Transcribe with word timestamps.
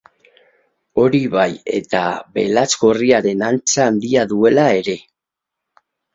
Hori 1.01 1.19
bai 1.35 1.45
eta 1.79 2.01
belatz 2.39 2.71
gorriaren 2.85 3.45
antza 3.51 3.87
handia 3.93 4.27
duela 4.35 4.67
ere. 4.81 4.99